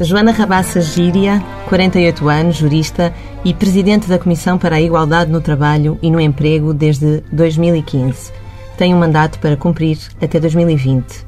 [0.00, 3.12] Joana Rabassa Gíria, 48 anos, jurista
[3.44, 8.32] e presidente da Comissão para a Igualdade no Trabalho e no Emprego desde 2015.
[8.76, 11.26] Tem um mandato para cumprir até 2020.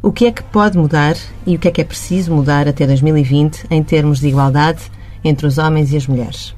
[0.00, 2.86] O que é que pode mudar e o que é que é preciso mudar até
[2.86, 4.82] 2020 em termos de igualdade
[5.24, 6.54] entre os homens e as mulheres?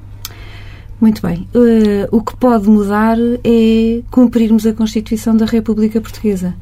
[1.01, 1.47] Muito bem.
[1.55, 6.53] Uh, o que pode mudar é cumprirmos a Constituição da República Portuguesa.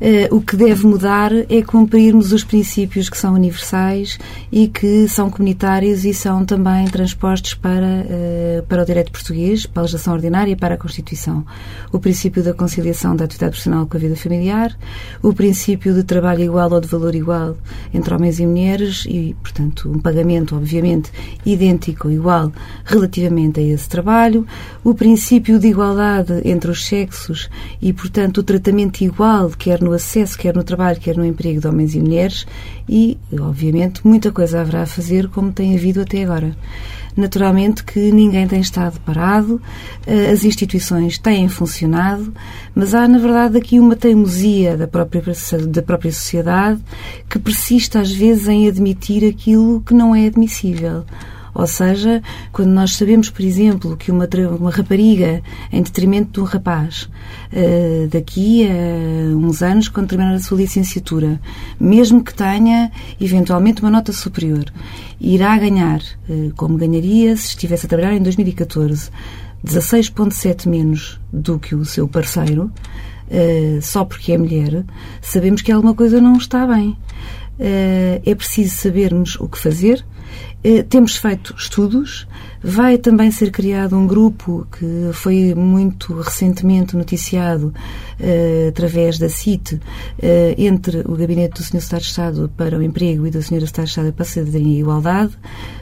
[0.00, 4.18] Uh, o que deve mudar é cumprirmos os princípios que são universais
[4.50, 9.82] e que são comunitários e são também transpostos para, uh, para o direito português, para
[9.82, 11.44] a legislação ordinária e para a Constituição.
[11.92, 14.74] O princípio da conciliação da atividade profissional com a vida familiar,
[15.22, 17.56] o princípio de trabalho igual ou de valor igual
[17.92, 21.10] entre homens e mulheres e, portanto, um pagamento, obviamente,
[21.44, 22.50] idêntico, igual,
[22.86, 24.46] relativamente a esse trabalho,
[24.82, 27.50] o princípio de igualdade entre os sexos
[27.82, 31.60] e, portanto, o tratamento igual, quer no no acesso, quer no trabalho, quer no emprego
[31.60, 32.46] de homens e mulheres
[32.88, 36.56] e, obviamente, muita coisa haverá a fazer como tem havido até agora.
[37.16, 39.60] Naturalmente que ninguém tem estado parado,
[40.06, 42.32] eh, as instituições têm funcionado,
[42.72, 45.22] mas há, na verdade, aqui uma teimosia da própria,
[45.68, 46.80] da própria sociedade
[47.28, 51.04] que persiste, às vezes, em admitir aquilo que não é admissível.
[51.54, 56.44] Ou seja, quando nós sabemos, por exemplo, que uma, uma rapariga, em detrimento de um
[56.44, 57.08] rapaz,
[57.52, 61.40] uh, daqui a uns anos, quando terminar a sua licenciatura,
[61.78, 62.90] mesmo que tenha
[63.20, 64.64] eventualmente uma nota superior,
[65.20, 69.10] irá ganhar, uh, como ganharia se estivesse a trabalhar em 2014,
[69.64, 72.70] 16,7 menos do que o seu parceiro,
[73.28, 74.84] uh, só porque é mulher,
[75.20, 76.96] sabemos que alguma coisa não está bem.
[78.24, 80.02] é preciso sabermos o que fazer,
[80.88, 82.26] temos feito estudos,
[82.62, 87.72] vai também ser criado um grupo que foi muito recentemente noticiado
[88.20, 89.80] uh, através da CIT uh,
[90.58, 91.78] entre o gabinete do Sr.
[91.78, 93.62] Estado de Estado para o Emprego e do Sr.
[93.62, 95.32] Estado de Estado para a Cidadania e Igualdade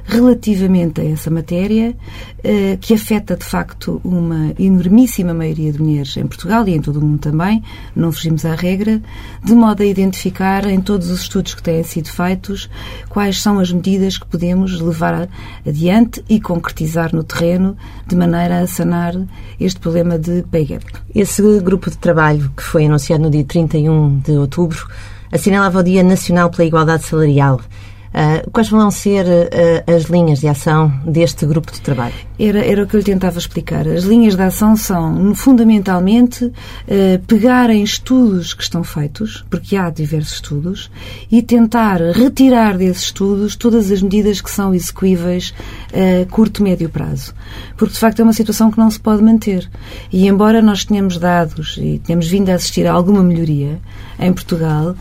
[0.04, 1.94] relativamente a essa matéria
[2.38, 6.96] uh, que afeta de facto uma enormíssima maioria de mulheres em Portugal e em todo
[6.96, 7.62] o mundo também,
[7.94, 9.02] não fugimos à regra,
[9.44, 12.70] de modo a identificar em todos os estudos que têm sido feitos
[13.08, 15.28] quais são as medidas que podemos levar
[15.66, 19.14] adiante e concretizar no terreno de maneira a sanar
[19.58, 20.84] este problema de pay gap.
[21.14, 24.88] Esse grupo de trabalho que foi anunciado no dia 31 de outubro
[25.32, 27.60] assinalava o Dia Nacional pela Igualdade Salarial.
[28.08, 32.14] Uh, quais vão ser uh, as linhas de ação deste grupo de trabalho?
[32.38, 33.86] Era, era o que eu lhe tentava explicar.
[33.86, 36.52] As linhas de ação são, fundamentalmente, uh,
[37.26, 40.90] pegar em estudos que estão feitos, porque há diversos estudos,
[41.30, 45.52] e tentar retirar desses estudos todas as medidas que são execuíveis
[45.92, 47.34] a curto, médio prazo.
[47.76, 49.68] Porque, de facto, é uma situação que não se pode manter.
[50.12, 53.78] E, embora nós tenhamos dados e tenhamos vindo a assistir a alguma melhoria
[54.18, 54.94] em Portugal,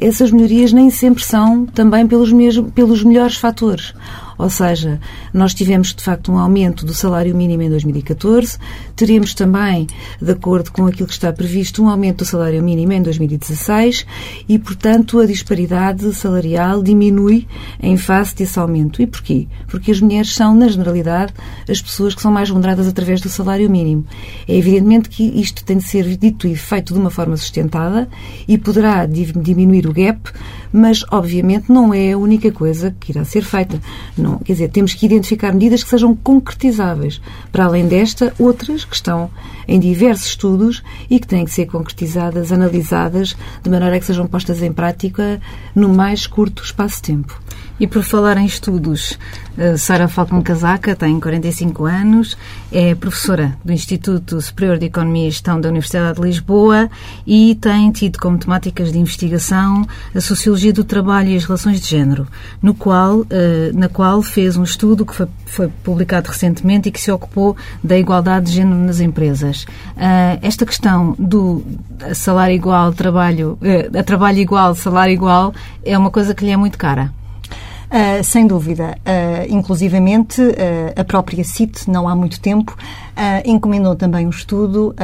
[0.00, 3.94] essas melhorias nem sempre são também pelos, mesmos, pelos melhores fatores.
[4.38, 5.00] Ou seja,
[5.32, 8.58] nós tivemos de facto um aumento do salário mínimo em 2014,
[8.94, 9.86] teremos também,
[10.20, 14.06] de acordo com aquilo que está previsto, um aumento do salário mínimo em 2016
[14.48, 17.46] e, portanto, a disparidade salarial diminui
[17.80, 19.02] em face desse aumento.
[19.02, 19.46] E porquê?
[19.66, 21.32] Porque as mulheres são, na generalidade,
[21.68, 24.04] as pessoas que são mais remuneradas através do salário mínimo.
[24.48, 28.08] É evidentemente que isto tem de ser dito e feito de uma forma sustentada
[28.46, 30.30] e poderá diminuir o gap,
[30.72, 33.80] mas obviamente não é a única coisa que irá ser feita.
[34.16, 37.20] Não, quer dizer, temos que identificar medidas que sejam concretizáveis.
[37.50, 39.30] Para além desta, outras que estão
[39.68, 44.26] em diversos estudos e que têm que ser concretizadas, analisadas, de maneira a que sejam
[44.26, 45.40] postas em prática
[45.74, 47.40] no mais curto espaço de tempo.
[47.78, 49.18] E por falar em estudos,
[49.58, 52.34] eh, Sara Falcon Casaca tem 45 anos,
[52.72, 56.88] é professora do Instituto Superior de Economia e Gestão da Universidade de Lisboa
[57.26, 61.86] e tem tido como temáticas de investigação a sociologia do trabalho e as relações de
[61.86, 62.26] género,
[62.62, 67.00] no qual, eh, na qual fez um estudo que foi, foi publicado recentemente e que
[67.00, 69.66] se ocupou da igualdade de género nas empresas.
[69.98, 71.62] Eh, esta questão do
[72.14, 73.58] salário igual, trabalho,
[73.94, 75.54] a trabalho igual, salário igual,
[75.84, 77.12] é uma coisa que lhe é muito cara.
[77.86, 78.98] Uh, sem dúvida.
[79.06, 80.54] Uh, inclusivamente, uh,
[80.96, 82.76] a própria CIT, não há muito tempo,
[83.46, 84.94] encomendou também um estudo,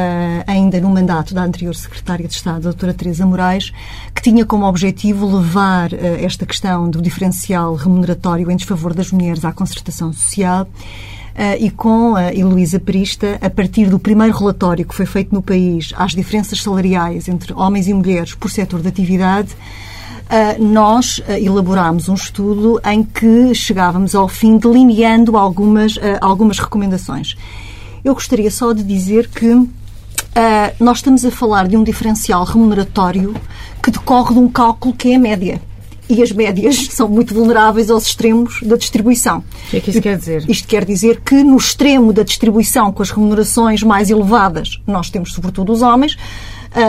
[0.47, 3.73] ainda no mandato da anterior Secretária de Estado, a doutora Teresa Moraes,
[4.15, 9.53] que tinha como objetivo levar esta questão do diferencial remuneratório em desfavor das mulheres à
[9.53, 10.69] concertação social.
[11.33, 15.41] Uh, e com a Heloísa Perista, a partir do primeiro relatório que foi feito no
[15.41, 19.92] país às diferenças salariais entre homens e mulheres por setor de atividade, ah,
[20.59, 27.37] nós ah, elaborámos um estudo em que chegávamos ao fim delineando algumas, ah, algumas recomendações.
[28.05, 29.69] Eu gostaria só de dizer que
[30.81, 33.35] nós estamos a falar de um diferencial remuneratório
[33.83, 35.61] que decorre de um cálculo que é a média.
[36.09, 39.39] e as médias são muito vulneráveis aos extremos da distribuição.
[39.39, 40.45] O que é que isso quer dizer?
[40.49, 45.33] Isto quer dizer que no extremo da distribuição, com as remunerações mais elevadas, nós temos
[45.33, 46.17] sobretudo os homens,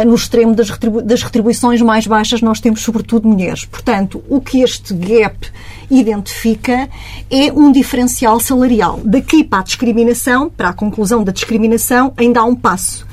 [0.06, 3.66] no extremo das, retribu das retribuições mais baixas, nós temos sobretudo mulheres.
[3.66, 5.48] Portanto, o que este gap
[5.90, 6.90] identifica
[7.30, 9.02] é um diferencial salarial.
[9.04, 13.06] Daqui para a discriminação, para a conclusão da discriminação, ainda há um passo.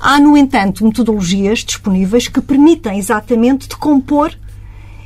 [0.00, 4.32] Há, no entanto, metodologias disponíveis que permitem exatamente decompor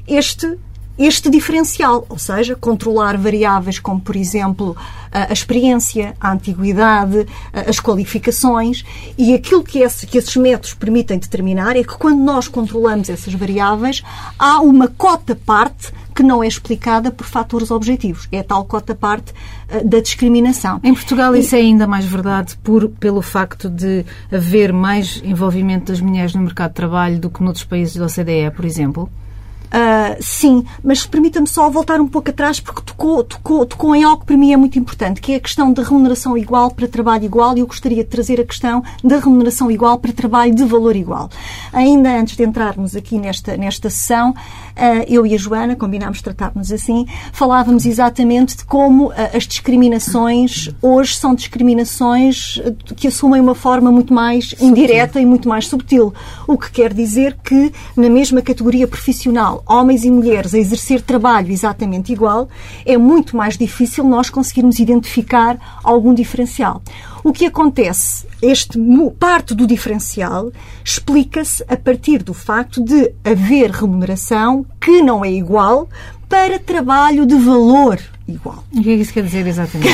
[0.06, 0.58] este
[0.98, 4.76] este diferencial, ou seja, controlar variáveis como, por exemplo,
[5.12, 8.84] a experiência, a antiguidade, as qualificações
[9.16, 13.32] e aquilo que, esse, que esses métodos permitem determinar é que quando nós controlamos essas
[13.34, 14.02] variáveis,
[14.38, 18.26] há uma cota parte que não é explicada por fatores objetivos.
[18.32, 19.32] É a tal cota parte
[19.84, 20.80] da discriminação.
[20.82, 26.00] Em Portugal isso é ainda mais verdade por, pelo facto de haver mais envolvimento das
[26.00, 29.08] mulheres no mercado de trabalho do que noutros países da OCDE, por exemplo?
[29.68, 34.20] Uh, sim, mas permita-me só voltar um pouco atrás porque tocou, tocou, tocou em algo
[34.20, 37.24] que para mim é muito importante, que é a questão da remuneração igual para trabalho
[37.24, 40.96] igual e eu gostaria de trazer a questão da remuneração igual para trabalho de valor
[40.96, 41.28] igual.
[41.72, 46.72] Ainda antes de entrarmos aqui nesta, nesta sessão, uh, eu e a Joana, combinámos tratar-nos
[46.72, 52.60] assim, falávamos exatamente de como uh, as discriminações hoje são discriminações
[52.96, 55.22] que assumem uma forma muito mais indireta subtil.
[55.22, 56.14] e muito mais subtil.
[56.46, 61.50] O que quer dizer que na mesma categoria profissional homens e mulheres a exercer trabalho
[61.50, 62.48] exatamente igual,
[62.84, 66.82] é muito mais difícil nós conseguirmos identificar algum diferencial.
[67.24, 68.26] O que acontece?
[68.40, 68.78] Este
[69.18, 70.52] parte do diferencial
[70.84, 75.88] explica-se a partir do facto de haver remuneração que não é igual
[76.28, 78.62] para trabalho de valor igual.
[78.72, 79.90] O que é que isso quer dizer exatamente?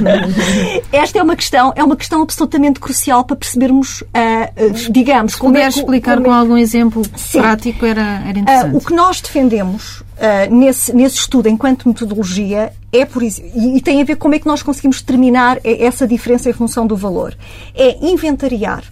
[0.90, 5.38] Esta é uma questão, é uma questão absolutamente crucial para percebermos, uh, uh, digamos, Se
[5.38, 6.30] como é, explicar como é...
[6.30, 7.40] com algum exemplo Sim.
[7.40, 8.74] prático era, era interessante.
[8.74, 10.02] Uh, o que nós defendemos
[10.50, 14.38] nesse, nesse estudo enquanto metodologia é por isso, e tem a ver com como é
[14.38, 17.34] que nós conseguimos determinar essa diferença em função do valor.
[17.74, 18.84] É inventariar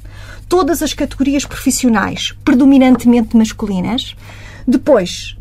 [0.48, 4.16] todas as categorias profissionais predominantemente masculinas,
[4.66, 5.36] depois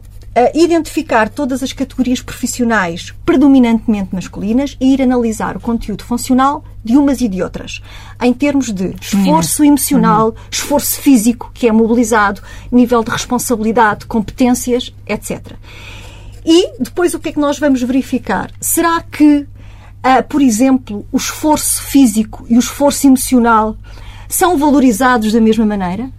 [0.53, 7.21] identificar todas as categorias profissionais predominantemente masculinas e ir analisar o conteúdo funcional de umas
[7.21, 7.81] e de outras,
[8.21, 10.35] em termos de esforço emocional, uhum.
[10.51, 12.41] esforço físico que é mobilizado,
[12.71, 15.53] nível de responsabilidade, competências, etc.
[16.45, 18.51] E depois o que é que nós vamos verificar?
[18.61, 23.75] Será que, uh, por exemplo, o esforço físico e o esforço emocional
[24.29, 26.09] são valorizados da mesma maneira?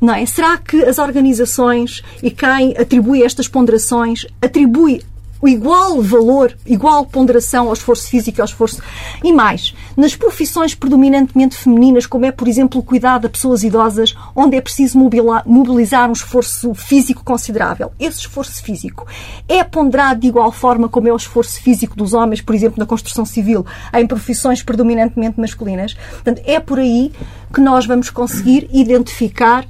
[0.00, 0.24] Não é?
[0.24, 5.02] Será que as organizações e quem atribui estas ponderações atribui
[5.40, 8.82] o igual valor, igual ponderação ao esforço físico e ao esforço.
[9.22, 14.14] E mais, nas profissões predominantemente femininas, como é, por exemplo, o cuidado a pessoas idosas,
[14.34, 14.98] onde é preciso
[15.46, 17.92] mobilizar um esforço físico considerável.
[17.98, 19.06] Esse esforço físico
[19.48, 22.86] é ponderado de igual forma como é o esforço físico dos homens, por exemplo, na
[22.86, 23.64] construção civil,
[23.94, 25.94] em profissões predominantemente masculinas.
[25.94, 27.12] Portanto, é por aí
[27.52, 29.66] que nós vamos conseguir identificar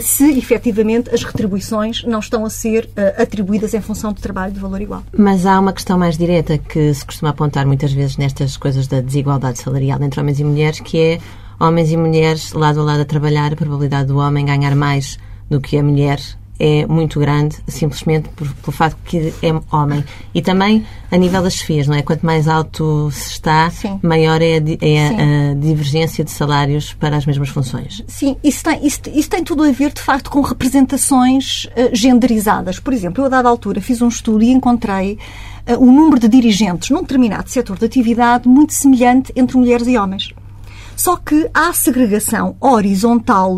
[0.00, 4.60] se efetivamente as retribuições não estão a ser uh, atribuídas em função do trabalho de
[4.60, 5.02] valor igual.
[5.16, 9.00] Mas há uma questão mais direta que se costuma apontar muitas vezes nestas coisas da
[9.00, 11.20] desigualdade salarial entre homens e mulheres, que é
[11.58, 15.18] homens e mulheres lado a lado a trabalhar, a probabilidade do homem ganhar mais
[15.50, 16.18] do que a mulher
[16.58, 20.04] é muito grande, simplesmente por, pelo facto que é homem.
[20.32, 22.02] E também a nível das chefias, não é?
[22.02, 23.98] Quanto mais alto se está, Sim.
[24.02, 28.02] maior é, a, é a, divergência de salários para as mesmas funções.
[28.06, 32.78] Sim, isso tem, isso, isso tem tudo a ver, de facto, com representações uh, genderizadas.
[32.78, 35.18] Por exemplo, eu, a dada altura, fiz um estudo e encontrei
[35.68, 39.98] uh, um número de dirigentes num determinado setor de atividade muito semelhante entre mulheres e
[39.98, 40.32] homens.
[40.96, 43.56] Só que há segregação horizontal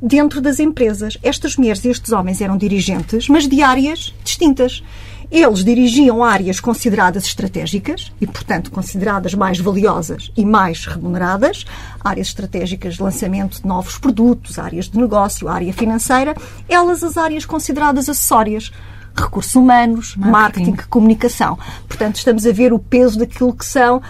[0.00, 1.18] dentro das empresas.
[1.22, 4.82] Estas mulheres e estes homens eram dirigentes, mas de áreas distintas.
[5.30, 11.64] Eles dirigiam áreas consideradas estratégicas e, portanto, consideradas mais valiosas e mais remuneradas,
[12.02, 16.34] áreas estratégicas de lançamento de novos produtos, áreas de negócio, área financeira,
[16.68, 18.72] elas as áreas consideradas acessórias,
[19.14, 20.66] recursos humanos, marketing.
[20.70, 21.58] marketing, comunicação.
[21.88, 24.02] Portanto, estamos a ver o peso daquilo que são uh,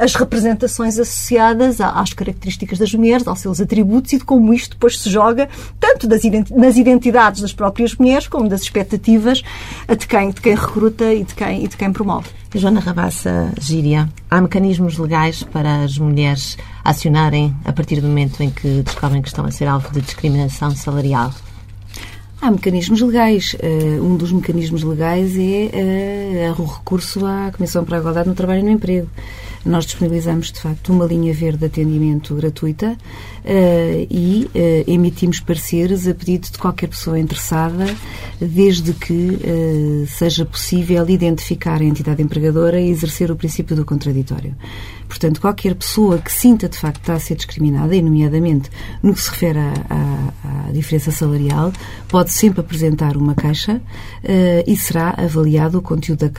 [0.00, 4.98] as representações associadas às características das mulheres, aos seus atributos e de como isto depois
[4.98, 5.48] se joga
[5.80, 9.42] tanto identi nas identidades das próprias mulheres como das expectativas
[9.88, 12.28] de quem, de quem recruta e de quem, e de quem promove.
[12.54, 18.50] Joana Rabassa Gíria, há mecanismos legais para as mulheres acionarem a partir do momento em
[18.50, 21.32] que descobrem que estão a ser alvo de discriminação salarial?
[22.42, 23.54] Há mecanismos legais.
[23.54, 28.34] Uh, um dos mecanismos legais é uh, o recurso à Comissão para a Igualdade no
[28.34, 29.08] Trabalho e no Emprego.
[29.64, 36.06] Nós disponibilizamos, de facto, uma linha verde de atendimento gratuita uh, e uh, emitimos pareceres
[36.08, 37.86] a pedido de qualquer pessoa interessada,
[38.40, 44.54] desde que uh, seja possível identificar a entidade empregadora e exercer o princípio do contraditório.
[45.12, 48.70] Portanto, qualquer pessoa que sinta de facto está a ser discriminada, e nomeadamente
[49.02, 51.70] no que se refere à, à, à diferença salarial,
[52.08, 53.34] pode sempre apresentar uma
[53.76, 53.80] uh,
[54.66, 56.30] e será avaliado o conteúdo da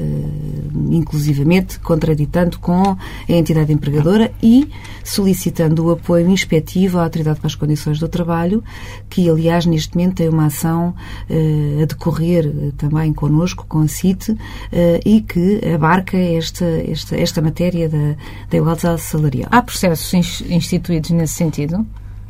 [0.00, 4.68] uh, inclusivamente contraditando com a entidade empregadora e
[5.04, 8.64] solicitando o apoio inspectivo à Autoridade para as Condições do Trabalho,
[9.10, 10.94] que aliás neste momento tem uma ação
[11.28, 14.36] uh, a decorrer também connosco, com a CIT,
[15.04, 18.04] e que abarca esta, esta, esta matéria da
[18.50, 19.48] da, igualdade salarial.
[19.50, 20.12] Há processos
[20.48, 21.86] instituídos nesse sentido?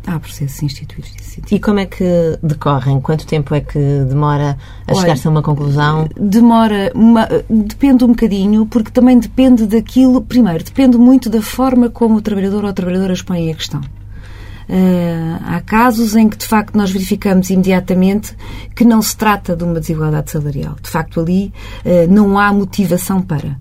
[0.07, 1.57] Há processos instituídos nesse sentido.
[1.57, 2.05] E como é que
[2.43, 3.01] decorrem?
[3.01, 6.09] Quanto tempo é que demora a chegar-se a uma conclusão?
[6.15, 12.17] Demora, uma, depende um bocadinho, porque também depende daquilo, primeiro, depende muito da forma como
[12.17, 13.81] o trabalhador ou a trabalhadora expõe a questão.
[14.69, 18.35] Uh, há casos em que, de facto, nós verificamos imediatamente
[18.75, 20.77] que não se trata de uma desigualdade salarial.
[20.81, 21.53] De facto, ali
[21.85, 23.59] uh, não há motivação para.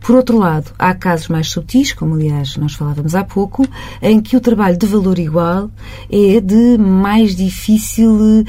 [0.00, 3.66] Por outro lado, há casos mais sutis, como aliás nós falávamos há pouco,
[4.00, 5.70] em que o trabalho de valor igual
[6.10, 8.44] é de mais difícil uh,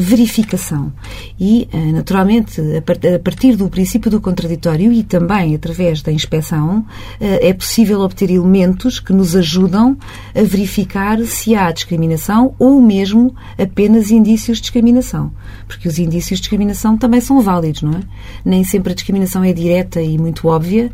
[0.00, 0.92] verificação.
[1.38, 6.84] E, naturalmente, a partir do princípio do contraditório e também através da inspeção,
[7.20, 9.96] é possível obter elementos que nos ajudam
[10.34, 15.30] a verificar se se há discriminação ou mesmo apenas indícios de discriminação.
[15.68, 18.00] Porque os indícios de discriminação também são válidos, não é?
[18.44, 20.90] Nem sempre a discriminação é direta e muito óbvia.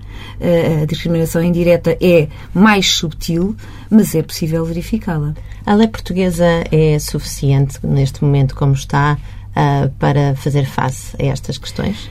[0.82, 3.56] A discriminação indireta é mais subtil,
[3.90, 5.34] mas é possível verificá-la.
[5.64, 11.56] A lei portuguesa é suficiente neste momento como está uh, para fazer face a estas
[11.56, 12.10] questões?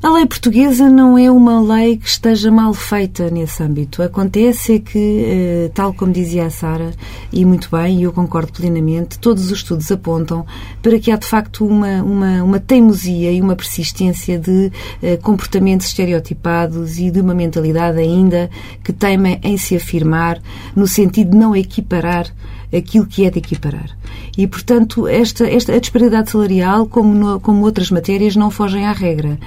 [0.00, 4.00] A lei portuguesa não é uma lei que esteja mal feita nesse âmbito.
[4.00, 6.92] Acontece é que, eh, tal como dizia a Sara,
[7.32, 10.46] e muito bem, e eu concordo plenamente, todos os estudos apontam
[10.80, 14.70] para que há de facto uma, uma, uma teimosia e uma persistência de
[15.02, 18.48] eh, comportamentos estereotipados e de uma mentalidade ainda
[18.84, 20.40] que teima em se afirmar
[20.76, 22.32] no sentido de não equiparar
[22.72, 23.96] aquilo que é de equiparar.
[24.36, 28.92] E, portanto, esta, esta, a disparidade salarial, como, no, como outras matérias, não fogem à
[28.92, 29.38] regra.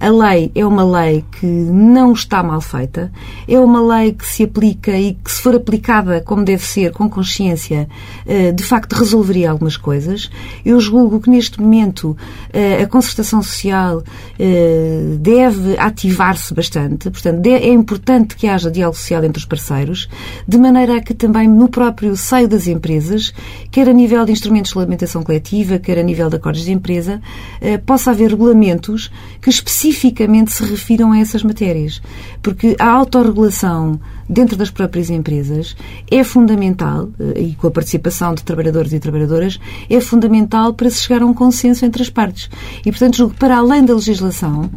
[0.00, 3.12] A lei é uma lei que não está mal feita,
[3.46, 7.08] é uma lei que se aplica e que, se for aplicada como deve ser, com
[7.08, 7.88] consciência,
[8.26, 10.30] uh, de facto resolveria algumas coisas.
[10.64, 14.02] Eu julgo que, neste momento, uh, a concertação social
[15.20, 20.08] deve ativar-se bastante, portanto, é importante que haja diálogo social entre os parceiros,
[20.46, 23.32] de maneira a que também no próprio seio das empresas,
[23.70, 27.20] quer a nível de instrumentos de regulamentação coletiva, quer a nível de acordos de empresa,
[27.60, 32.00] eh, possa haver regulamentos que especificamente se refiram a essas matérias.
[32.40, 35.76] Porque a autorregulação dentro das próprias empresas
[36.10, 41.02] é fundamental, eh, e com a participação de trabalhadores e trabalhadoras, é fundamental para se
[41.02, 42.48] chegar a um consenso entre as partes.
[42.84, 44.70] E, portanto, julgo que para além da legislação,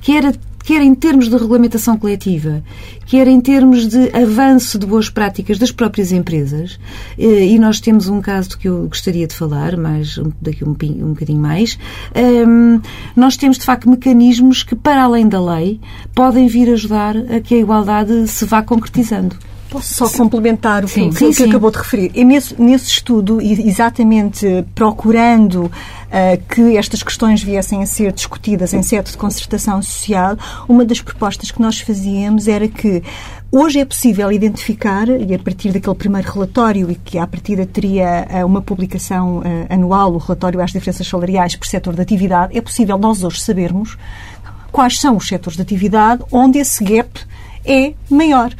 [0.00, 0.36] quer
[0.66, 2.60] quer em termos de regulamentação coletiva,
[3.06, 6.76] quer em termos de avanço de boas práticas das próprias empresas,
[7.16, 11.10] eh, e nós temos um caso que eu gostaria de falar, mas daqui um, um
[11.10, 11.78] bocadinho mais,
[12.12, 12.80] ehm,
[13.14, 15.80] nós temos de facto mecanismos que, para além da lei,
[16.12, 19.36] podem vir ajudar a que a igualdade se vá concretizando.
[19.70, 21.48] Posso só complementar o sim, que, sim, que sim.
[21.48, 22.10] acabou de referir?
[22.14, 25.70] E nesse, nesse estudo, exatamente procurando uh,
[26.48, 30.36] que estas questões viessem a ser discutidas em sede de concertação social,
[30.68, 33.02] uma das propostas que nós fazíamos era que
[33.50, 38.26] Hoje é possível identificar, e a partir daquele primeiro relatório, e que à partida teria
[38.28, 42.98] uh, uma publicação anual, o relatório às diferenças salariais por setor de atividade, é possível
[42.98, 43.96] nós hoje sabermos
[44.72, 47.08] quais são os setores de atividade onde esse gap
[47.64, 48.52] é maior.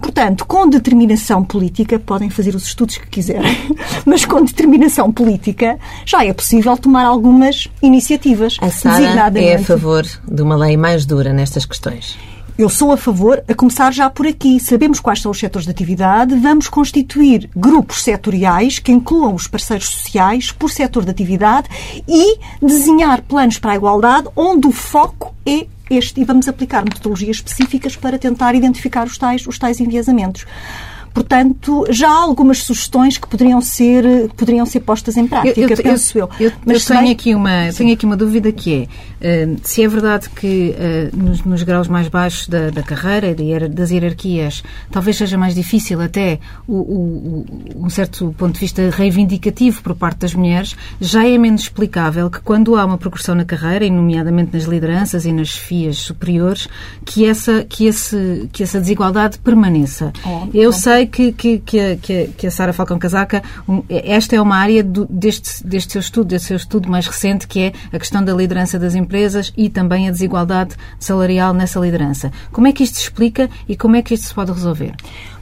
[0.00, 3.56] Portanto, com determinação política, podem fazer os estudos que quiserem,
[4.04, 8.56] mas com determinação política já é possível tomar algumas iniciativas.
[8.60, 12.16] A Sara é a favor de uma lei mais dura nestas questões.
[12.58, 14.58] Eu sou a favor, a começar já por aqui.
[14.58, 19.88] Sabemos quais são os setores de atividade, vamos constituir grupos setoriais que incluam os parceiros
[19.88, 21.68] sociais por setor de atividade
[22.08, 27.36] e desenhar planos para a igualdade onde o foco é este e vamos aplicar metodologias
[27.36, 30.46] específicas para tentar identificar os tais, os tais enviesamentos.
[31.14, 35.76] portanto, já há algumas sugestões que poderiam ser, poderiam ser postas em prática, eu, eu,
[35.76, 36.28] penso eu.
[36.38, 36.52] eu.
[36.64, 37.12] Mas tenho, também...
[37.12, 38.88] aqui uma, tenho aqui uma dúvida que é,
[39.62, 43.90] se é verdade que uh, nos, nos, graus mais baixos da, da carreira e das
[43.90, 49.94] hierarquias talvez seja mais difícil até o, o, um certo ponto de vista reivindicativo por
[49.94, 53.90] parte das mulheres, já é menos explicável que quando há uma progressão na carreira, e
[53.90, 56.68] nomeadamente nas lideranças e nas chefias superiores,
[57.04, 60.12] que essa, que esse, que essa desigualdade permaneça.
[60.24, 61.96] Oh, Eu sei que, que, que a,
[62.36, 66.28] que a Sara Falcão Casaca, um, esta é uma área do, deste, deste seu estudo,
[66.28, 69.15] deste seu estudo mais recente, que é a questão da liderança das empresas
[69.56, 72.32] e também a desigualdade salarial nessa liderança.
[72.52, 74.94] Como é que isto se explica e como é que isto se pode resolver?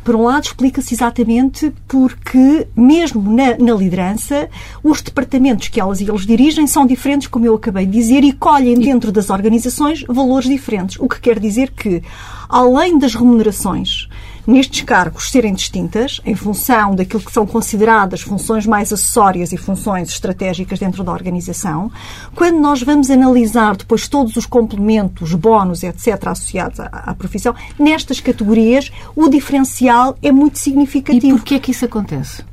[0.04, 4.50] Por um lado, explica-se exatamente porque, mesmo na, na, liderança,
[4.82, 8.30] os departamentos que elas e eles dirigem são diferentes, como eu acabei de dizer, e
[8.32, 10.98] colhem dentro das organizações valores diferentes.
[11.00, 12.02] O que quer dizer que,
[12.50, 14.06] além das remunerações
[14.46, 20.08] nestes cargos serem distintas, em função daquilo que são consideradas funções mais acessórias e funções
[20.10, 21.90] estratégicas dentro da organização,
[22.34, 28.20] quando nós vamos analisar depois todos os complementos, bónus, etc., associados à, à profissão, nestas
[28.20, 31.26] categorias, o diferencial é muito significativo.
[31.26, 32.44] E porquê é que isso acontece?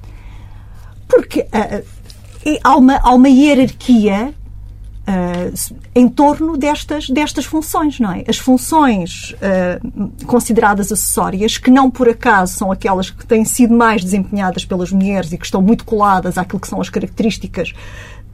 [1.07, 1.85] Porque uh,
[2.63, 4.33] há, uma, há uma hierarquia
[5.01, 8.23] Uh, em torno destas, destas funções, não é?
[8.27, 14.03] As funções uh, consideradas acessórias, que não por acaso são aquelas que têm sido mais
[14.03, 17.73] desempenhadas pelas mulheres e que estão muito coladas àquilo que são as características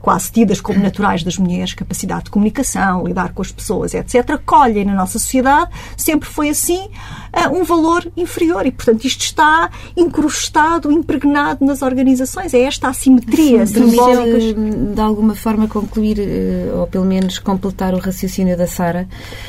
[0.00, 4.84] quase tidas como naturais das mulheres, capacidade de comunicação, lidar com as pessoas, etc., colhem
[4.84, 6.88] na nossa sociedade, sempre foi assim,
[7.32, 8.64] eh, um valor inferior.
[8.66, 12.54] E, portanto, isto está incrustado, impregnado nas organizações.
[12.54, 14.54] É esta assimetria simbólica.
[14.94, 19.08] De alguma forma, concluir, eh, ou pelo menos completar o raciocínio da Sara,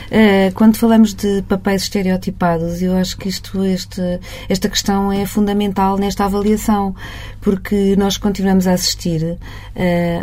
[0.09, 5.97] eh, quando falamos de papéis estereotipados, eu acho que isto, este, esta questão é fundamental
[5.97, 6.95] nesta avaliação,
[7.39, 9.37] porque nós continuamos a assistir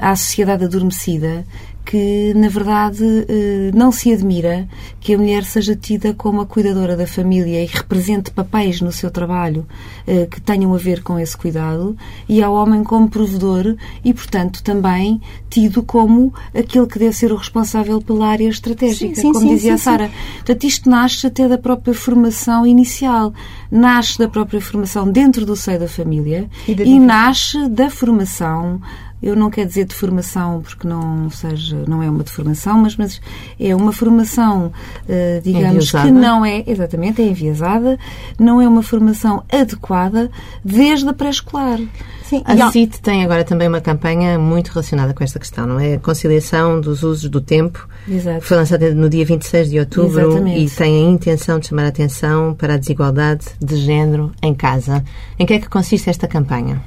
[0.01, 1.45] à sociedade adormecida
[1.87, 4.69] que, na verdade, eh, não se admira
[4.99, 9.09] que a mulher seja tida como a cuidadora da família e represente papéis no seu
[9.09, 9.65] trabalho
[10.05, 11.97] eh, que tenham a ver com esse cuidado,
[12.29, 17.37] e ao homem como provedor e, portanto, também tido como aquele que deve ser o
[17.37, 20.11] responsável pela área estratégica, sim, sim, como sim, dizia a Sara.
[20.39, 23.33] Portanto, isto nasce até da própria formação inicial,
[23.71, 28.81] nasce da própria formação dentro do seio da família e, e nasce da formação
[29.23, 32.97] eu não quero dizer de formação porque não seja, não é uma de formação, mas,
[32.97, 33.21] mas
[33.59, 34.73] é uma formação,
[35.09, 36.07] uh, digamos, enviesada.
[36.07, 37.99] que não é, exatamente, é enviesada,
[38.39, 40.31] não é uma formação adequada
[40.65, 41.81] desde a pré-escolar.
[42.25, 45.95] Sim, a CIT tem agora também uma campanha muito relacionada com esta questão, não é?
[45.95, 47.89] A conciliação dos usos do tempo.
[48.09, 48.41] Exato.
[48.41, 50.65] Foi lançada no dia 26 de outubro Exatamente.
[50.65, 55.05] e tem a intenção de chamar a atenção para a desigualdade de género em casa.
[55.39, 56.83] Em que é que consiste esta campanha?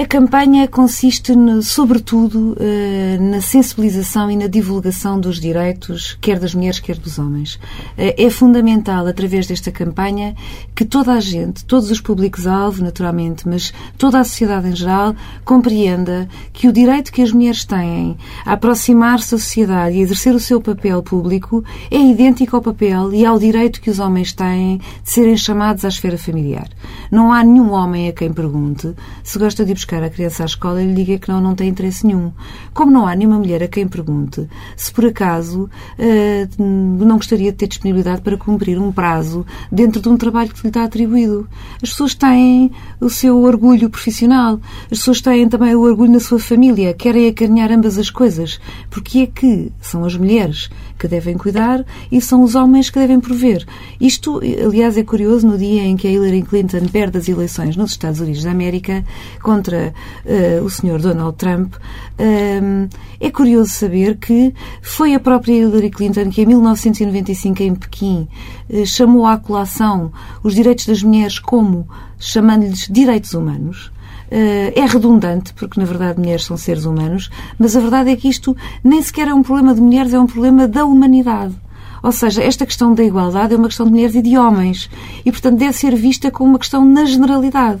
[0.00, 6.54] A campanha consiste, no, sobretudo, eh, na sensibilização e na divulgação dos direitos, quer das
[6.54, 7.58] mulheres, quer dos homens.
[7.96, 10.36] Eh, é fundamental, através desta campanha,
[10.72, 16.28] que toda a gente, todos os públicos-alvo, naturalmente, mas toda a sociedade em geral, compreenda
[16.52, 20.60] que o direito que as mulheres têm a aproximar-se da sociedade e exercer o seu
[20.60, 25.36] papel público é idêntico ao papel e ao direito que os homens têm de serem
[25.36, 26.68] chamados à esfera familiar.
[27.10, 30.46] Não há nenhum homem a quem pergunte se gosta de buscar buscar a criança à
[30.46, 32.30] escola e lhe diga que não, não tem interesse nenhum.
[32.74, 34.46] Como não há nenhuma mulher a quem pergunte
[34.76, 40.08] se por acaso uh, não gostaria de ter disponibilidade para cumprir um prazo dentro de
[40.10, 41.48] um trabalho que lhe está atribuído.
[41.82, 42.70] As pessoas têm
[43.00, 47.72] o seu orgulho profissional, as pessoas têm também o orgulho na sua família, querem acarinhar
[47.72, 52.54] ambas as coisas, porque é que são as mulheres que devem cuidar e são os
[52.54, 53.64] homens que devem prover.
[54.00, 57.92] Isto, aliás, é curioso, no dia em que a Hillary Clinton perde as eleições nos
[57.92, 59.04] Estados Unidos da América
[59.42, 62.88] contra uh, o senhor Donald Trump, uh,
[63.20, 68.28] é curioso saber que foi a própria Hillary Clinton que em 1995 em Pequim
[68.68, 73.92] uh, chamou à colação os direitos das mulheres como chamando-lhes direitos humanos.
[74.30, 78.28] Uh, é redundante, porque na verdade mulheres são seres humanos, mas a verdade é que
[78.28, 81.54] isto nem sequer é um problema de mulheres, é um problema da humanidade.
[82.02, 84.88] Ou seja, esta questão da igualdade é uma questão de mulheres e de homens.
[85.24, 87.80] E, portanto, deve ser vista como uma questão na generalidade.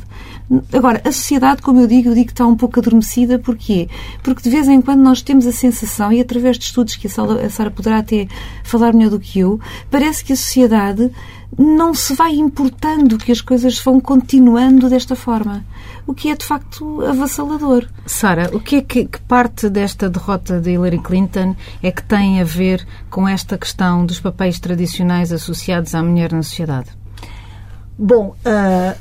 [0.72, 3.38] Agora, a sociedade, como eu digo, eu digo que está um pouco adormecida.
[3.38, 3.88] Porquê?
[4.22, 7.50] Porque de vez em quando nós temos a sensação, e através de estudos que a
[7.50, 8.26] Sara poderá até
[8.64, 11.10] falar melhor do que eu, parece que a sociedade
[11.56, 15.64] não se vai importando que as coisas vão continuando desta forma.
[16.08, 17.86] O que é de facto avassalador.
[18.06, 22.40] Sara, o que é que, que, parte desta derrota de Hillary Clinton é que tem
[22.40, 26.97] a ver com esta questão dos papéis tradicionais associados à mulher na sociedade?
[27.98, 28.94] Bom, uh,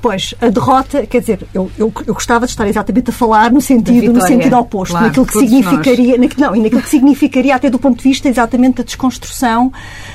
[0.00, 3.60] Pois, a derrota, quer dizer, eu, eu, eu, gostava de estar exatamente a falar no
[3.60, 7.68] sentido, no sentido oposto, claro, naquilo que significaria, na, não, e naquilo que significaria até
[7.68, 9.72] do ponto de vista exatamente da desconstrução,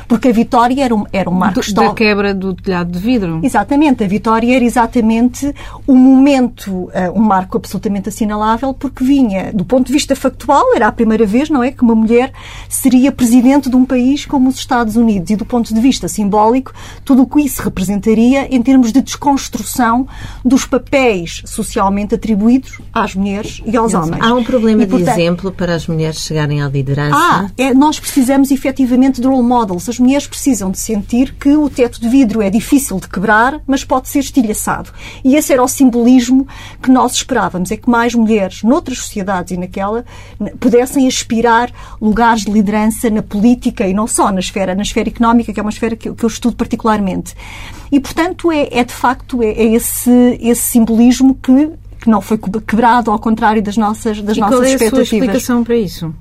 [0.07, 3.41] porque a vitória era um, era um marco do, Da quebra do telhado de vidro.
[3.43, 5.53] Exatamente, a vitória era exatamente
[5.85, 10.87] um momento, uh, um marco absolutamente assinalável, porque vinha, do ponto de vista factual, era
[10.87, 12.31] a primeira vez, não é, que uma mulher
[12.69, 16.71] seria presidente de um país como os Estados Unidos, e do ponto de vista simbólico,
[17.03, 20.07] tudo o que isso representaria em termos de desconstrução
[20.43, 24.21] dos papéis socialmente atribuídos às mulheres e aos homens.
[24.21, 27.15] Há um problema e, portanto, de exemplo para as mulheres chegarem à liderança?
[27.15, 29.89] Ah, é, nós precisamos efetivamente de role models.
[29.89, 33.83] As mulheres precisam de sentir que o teto de vidro é difícil de quebrar, mas
[33.83, 34.91] pode ser estilhaçado.
[35.23, 36.47] E esse era o simbolismo
[36.81, 40.05] que nós esperávamos, é que mais mulheres, noutras sociedades e naquela,
[40.59, 45.53] pudessem aspirar lugares de liderança na política e não só na esfera, na esfera económica,
[45.53, 47.35] que é uma esfera que eu, que eu estudo particularmente.
[47.93, 50.09] E, portanto, é, é de facto é, é esse,
[50.41, 51.69] esse simbolismo que
[52.01, 54.99] que não foi quebrado, ao contrário das nossas, das e nossas qual é expectativas.
[54.99, 56.13] A sua explicação para isso?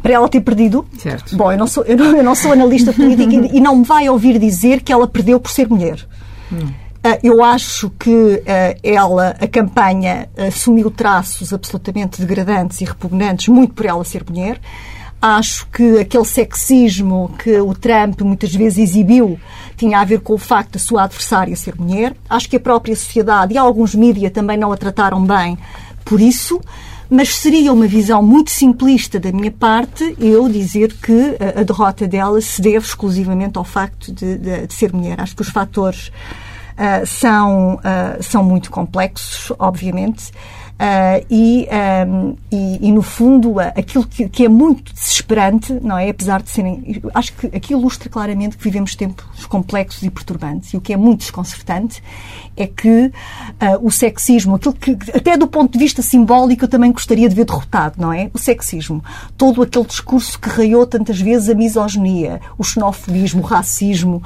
[0.00, 0.86] Para ela ter perdido?
[0.96, 1.36] Certo.
[1.36, 3.84] Bom, eu não sou, eu não, eu não sou analista política e, e não me
[3.84, 6.06] vai ouvir dizer que ela perdeu por ser mulher.
[6.50, 6.60] Hum.
[6.60, 8.42] Uh, eu acho que uh,
[8.82, 14.58] ela, a campanha, assumiu traços absolutamente degradantes e repugnantes, muito por ela ser mulher.
[15.26, 19.40] Acho que aquele sexismo que o Trump muitas vezes exibiu
[19.74, 22.14] tinha a ver com o facto da sua adversária ser mulher.
[22.28, 25.56] Acho que a própria sociedade e alguns mídias também não a trataram bem
[26.04, 26.60] por isso
[27.08, 32.38] mas seria uma visão muito simplista da minha parte eu dizer que a, derrota dela
[32.42, 35.20] se deve exclusivamente ao facto de, de, de ser mulher.
[35.20, 40.32] Acho que os fatores uh, são, uh, são muito complexos, obviamente.
[40.74, 41.68] Uh, e,
[42.08, 46.10] um, e, e, no fundo, uh, aquilo que, que, é muito desesperante, não é?
[46.10, 47.00] Apesar de serem.
[47.14, 50.74] Acho que aqui ilustra claramente que vivemos tempos complexos e perturbantes.
[50.74, 52.02] E o que é muito desconcertante
[52.56, 53.12] é que uh,
[53.86, 57.44] o sexismo, aquilo que, até do ponto de vista simbólico, eu também gostaria de ver
[57.44, 58.28] derrotado, não é?
[58.34, 59.02] O sexismo.
[59.36, 64.20] Todo aquele discurso que raiou tantas vezes a misoginia, o xenofobismo, o racismo.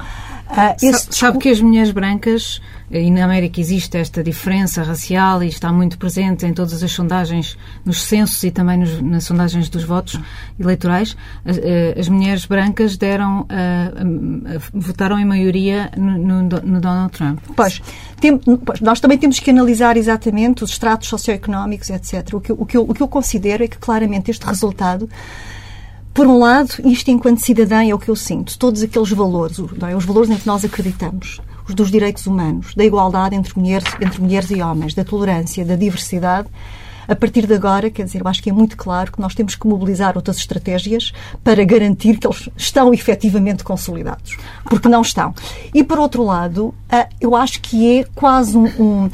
[0.49, 1.07] Uh, esse...
[1.11, 2.59] Sabe que as mulheres brancas,
[2.89, 7.55] e na América existe esta diferença racial e está muito presente em todas as sondagens,
[7.85, 10.19] nos censos e também nos, nas sondagens dos votos
[10.59, 17.11] eleitorais, as, eh, as mulheres brancas deram, uh, votaram em maioria no, no, no Donald
[17.11, 17.39] Trump.
[17.55, 17.79] Pois,
[18.19, 18.39] tem,
[18.81, 22.33] nós também temos que analisar exatamente os estratos socioeconómicos, etc.
[22.33, 25.07] O que, o, que eu, o que eu considero é que claramente este resultado
[26.19, 29.57] por um lado, isto enquanto cidadã é o que eu sinto, todos aqueles valores,
[29.89, 29.95] é?
[29.95, 34.21] os valores em que nós acreditamos, os dos direitos humanos, da igualdade entre mulheres, entre
[34.21, 36.49] mulheres e homens, da tolerância, da diversidade,
[37.07, 39.55] a partir de agora, quer dizer, eu acho que é muito claro que nós temos
[39.55, 44.35] que mobilizar outras estratégias para garantir que eles estão efetivamente consolidados.
[44.65, 45.33] Porque não estão.
[45.73, 46.75] E, por outro lado,
[47.21, 49.09] eu acho que é quase um, um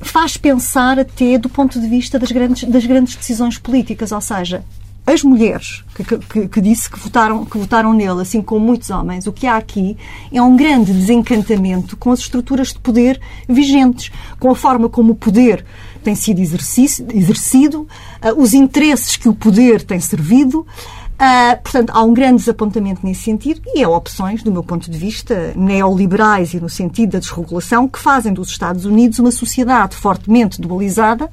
[0.00, 4.64] faz pensar até do ponto de vista das grandes, das grandes decisões políticas, ou seja,
[5.10, 9.26] as mulheres que, que, que, disse que votaram, que votaram nele, assim como muitos homens,
[9.26, 9.96] o que há aqui
[10.32, 15.16] é um grande desencantamento com as estruturas de poder vigentes, com a forma como o
[15.16, 15.64] poder
[16.02, 20.60] tem sido exercido, uh, os interesses que o poder tem servido.
[20.60, 24.96] Uh, portanto, há um grande desapontamento nesse sentido e há opções, do meu ponto de
[24.96, 30.58] vista, neoliberais e no sentido da desregulação, que fazem dos Estados Unidos uma sociedade fortemente
[30.58, 31.30] dualizada,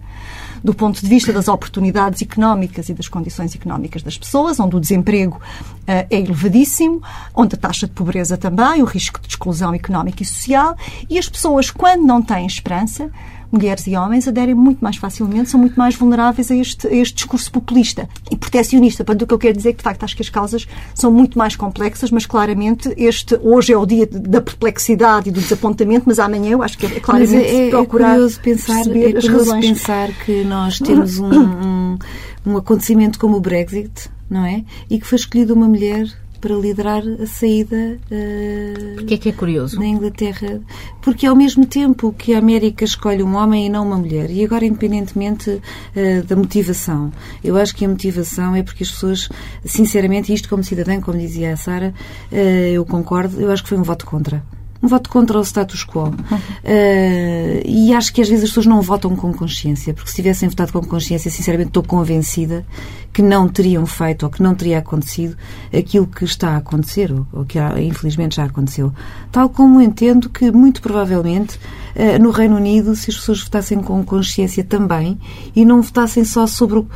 [0.64, 4.80] do ponto de vista das oportunidades económicas e das condições económicas das pessoas, onde o
[4.80, 7.02] desemprego uh, é elevadíssimo,
[7.34, 10.76] onde a taxa de pobreza também, o risco de exclusão económica e social,
[11.10, 13.10] e as pessoas, quando não têm esperança,
[13.52, 17.16] mulheres e homens aderem muito mais facilmente, são muito mais vulneráveis a este, a este
[17.16, 19.04] discurso populista e protecionista.
[19.04, 21.12] Portanto, o que eu quero dizer é que, de facto, acho que as causas são
[21.12, 26.04] muito mais complexas, mas claramente este hoje é o dia da perplexidade e do desapontamento,
[26.08, 29.14] mas amanhã eu acho que é claramente mas é, é procurar é curioso pensar, é
[29.14, 31.98] curioso pensar que nós temos um, um,
[32.46, 34.64] um acontecimento como o Brexit, não é?
[34.90, 36.08] E que foi escolhida uma mulher
[36.48, 39.78] para liderar a saída uh, que é que é curioso?
[39.78, 40.62] na Inglaterra.
[41.02, 44.46] Porque ao mesmo tempo que a América escolhe um homem e não uma mulher, e
[44.46, 47.12] agora independentemente uh, da motivação,
[47.44, 49.28] eu acho que a motivação é porque as pessoas,
[49.66, 51.94] sinceramente, isto como cidadã, como dizia a Sara,
[52.32, 54.42] uh, eu concordo, eu acho que foi um voto contra
[54.82, 56.10] um voto contra o status quo.
[56.10, 60.50] Uh, e acho que às vezes as pessoas não votam com consciência, porque se tivessem
[60.50, 62.66] votado com consciência, sinceramente estou convencida
[63.12, 65.36] que não teriam feito ou que não teria acontecido
[65.76, 68.94] aquilo que está a acontecer, ou, ou que infelizmente já aconteceu.
[69.32, 71.58] Tal como entendo que, muito provavelmente,
[71.96, 75.18] uh, no Reino Unido, se as pessoas votassem com consciência também
[75.56, 76.80] e não votassem só sobre.
[76.80, 76.88] Uh,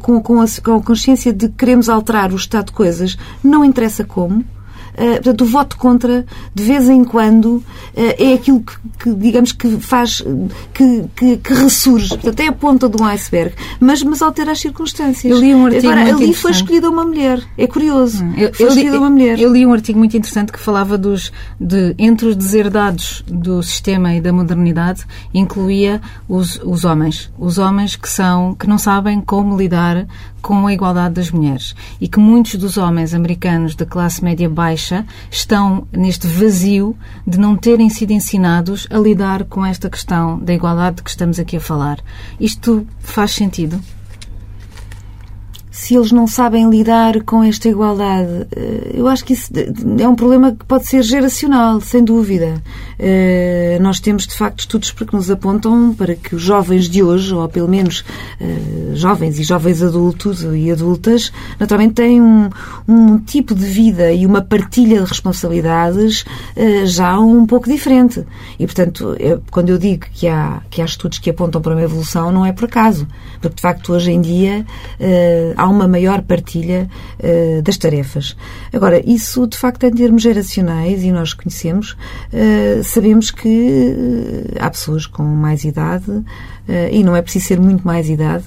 [0.00, 3.64] com, com, a, com a consciência de que queremos alterar o estado de coisas, não
[3.64, 4.44] interessa como,
[4.96, 7.62] portanto, o voto contra, de vez em quando,
[7.94, 10.22] é aquilo que, que digamos, que faz,
[10.72, 12.10] que, que, que, ressurge.
[12.10, 15.30] Portanto, é a ponta do iceberg, mas, mas altera as circunstâncias.
[15.30, 17.42] Eu li um artigo Agora, ali foi escolhida uma mulher.
[17.56, 18.24] É curioso.
[18.24, 19.38] Hum, eu, foi escolhida uma mulher.
[19.38, 24.14] Eu li um artigo muito interessante que falava dos, de, entre os deserdados do sistema
[24.14, 27.30] e da modernidade, incluía os, os homens.
[27.38, 30.06] Os homens que são, que não sabem como lidar
[30.46, 35.04] com a igualdade das mulheres e que muitos dos homens americanos da classe média baixa
[35.28, 40.98] estão neste vazio de não terem sido ensinados a lidar com esta questão da igualdade
[40.98, 41.98] de que estamos aqui a falar.
[42.38, 43.82] Isto faz sentido?
[45.76, 48.46] se eles não sabem lidar com esta igualdade.
[48.56, 49.52] Eh, eu acho que isso
[50.00, 52.62] é um problema que pode ser geracional, sem dúvida.
[52.98, 57.34] Eh, nós temos, de facto, estudos que nos apontam para que os jovens de hoje,
[57.34, 58.04] ou pelo menos
[58.40, 62.48] eh, jovens e jovens adultos e adultas, naturalmente têm um,
[62.88, 66.24] um tipo de vida e uma partilha de responsabilidades
[66.84, 68.24] já um pouco diferente.
[68.58, 69.16] E, portanto,
[69.50, 72.52] quando eu digo que há, que há estudos que apontam para uma evolução, não é
[72.52, 73.06] por acaso.
[73.40, 74.64] Porque, de facto, hoje em dia
[75.56, 76.88] há uma maior partilha
[77.62, 78.36] das tarefas.
[78.72, 81.96] Agora, isso de facto em termos geracionais, e nós conhecemos,
[82.86, 86.24] sabemos que uh, há pessoas com mais idade,
[86.90, 88.42] e não é preciso ser muito mais idade,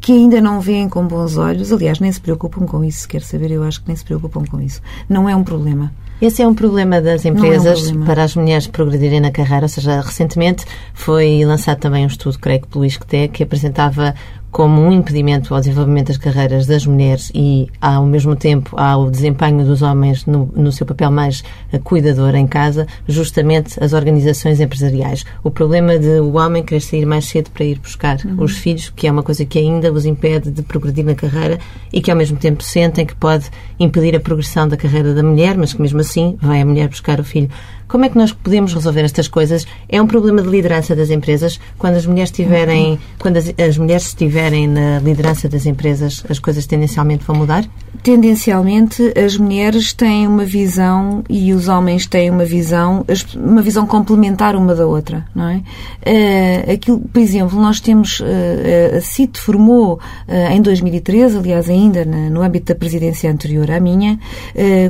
[0.00, 3.50] que ainda não veem com bons olhos, aliás, nem se preocupam com isso, quer saber,
[3.50, 4.80] eu acho que nem se preocupam com isso.
[5.08, 5.92] Não é um problema.
[6.20, 8.06] Esse é um problema das empresas é um problema.
[8.06, 9.64] para as mulheres progredirem na carreira.
[9.64, 14.14] Ou seja, recentemente foi lançado também um estudo, creio que pelo ISCTE, que apresentava
[14.54, 19.64] como um impedimento ao desenvolvimento das carreiras das mulheres e, ao mesmo tempo, ao desempenho
[19.64, 21.42] dos homens no, no seu papel mais
[21.82, 25.24] cuidador em casa, justamente as organizações empresariais.
[25.42, 28.44] O problema de o homem querer sair mais cedo para ir buscar uhum.
[28.44, 31.58] os filhos, que é uma coisa que ainda os impede de progredir na carreira
[31.92, 35.58] e que, ao mesmo tempo, sentem que pode impedir a progressão da carreira da mulher,
[35.58, 37.50] mas que, mesmo assim, vai a mulher buscar o filho.
[37.94, 39.64] Como é que nós podemos resolver estas coisas?
[39.88, 41.60] É um problema de liderança das empresas.
[41.78, 46.66] Quando as mulheres tiverem, quando as, as mulheres estiverem na liderança das empresas, as coisas
[46.66, 47.64] tendencialmente vão mudar?
[48.02, 54.56] Tendencialmente, as mulheres têm uma visão e os homens têm uma visão, uma visão complementar
[54.56, 55.62] uma da outra, não é?
[56.04, 62.04] Uh, aquilo, por exemplo, nós temos uh, a CIT formou uh, em 2013, aliás, ainda
[62.04, 64.18] no âmbito da presidência anterior à minha,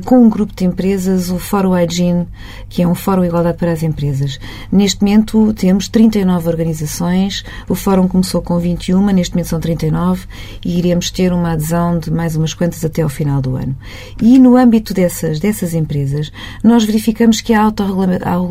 [0.04, 2.26] com um grupo de empresas, o Fórum Hygiene,
[2.68, 4.38] que é um Fórum de Igualdade para as Empresas.
[4.70, 10.26] Neste momento temos 39 organizações, o Fórum começou com 21, neste momento são 39
[10.64, 13.76] e iremos ter uma adesão de mais umas quantas até ao final do ano.
[14.20, 17.62] E no âmbito dessas, dessas empresas, nós verificamos que a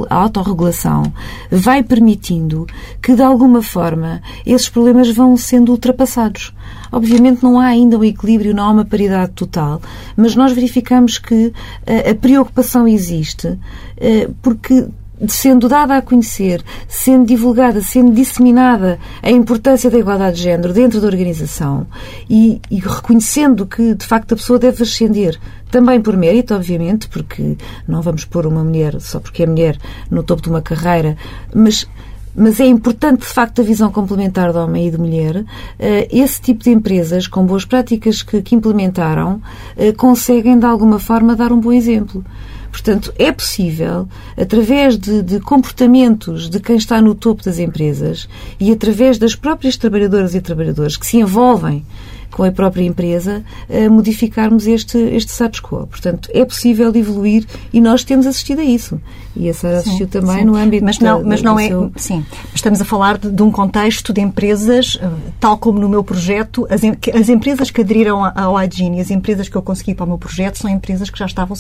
[0.09, 1.13] autorregulação
[1.49, 2.67] vai permitindo
[3.01, 6.53] que, de alguma forma, esses problemas vão sendo ultrapassados.
[6.91, 9.81] Obviamente não há ainda um equilíbrio, não há uma paridade total,
[10.15, 11.51] mas nós verificamos que
[11.85, 13.57] a, a preocupação existe
[13.97, 14.87] eh, porque
[15.27, 20.99] sendo dada a conhecer, sendo divulgada, sendo disseminada a importância da igualdade de género dentro
[20.99, 21.87] da organização
[22.29, 25.39] e, e, reconhecendo que, de facto, a pessoa deve ascender
[25.71, 29.77] também por mérito, obviamente, porque não vamos pôr uma mulher só porque é mulher
[30.09, 31.17] no topo de uma carreira,
[31.53, 31.87] mas
[32.35, 35.45] mas é importante, de facto, a visão complementar de homem e de mulher.
[35.77, 39.41] Eh, esse tipo de empresas, com boas práticas que, que implementaram,
[39.77, 42.23] eh, conseguem, de alguma forma, dar um bom exemplo.
[42.71, 48.27] Portanto, é possível, através de, de, comportamentos de quem está no topo das empresas
[48.59, 51.85] e através das próprias trabalhadoras e trabalhadores que se envolvem
[52.33, 53.43] com a própria empresa,
[53.91, 55.87] modificarmos este, este status quo.
[55.87, 58.99] Portanto, é possível evoluir e nós temos assistido a isso.
[59.35, 60.45] E a Sara assistiu também sim.
[60.45, 61.91] no âmbito mas não, mas não é seu...
[61.95, 66.03] sim estamos a falar de, de, um contexto de empresas eh, tal como no meu
[66.03, 66.81] projeto as,
[67.15, 70.59] as empresas que aderiram ao hygiene as empresas que eu consegui para o meu projeto
[70.59, 71.57] são empresas que já estavam